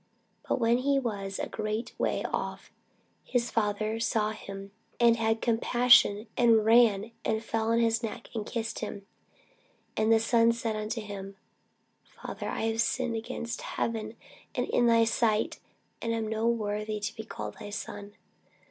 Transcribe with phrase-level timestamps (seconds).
[0.49, 2.71] But when he was yet a great way off,
[3.23, 8.43] his father saw him, and had compassion, and ran, and fell on his neck, and
[8.43, 9.05] kissed him.
[9.95, 11.35] And the son said unto him,
[12.03, 14.15] Father, I have sinned against heaven,
[14.55, 15.59] and in thy sight,
[16.01, 18.13] and am no more worthy to be called thy son.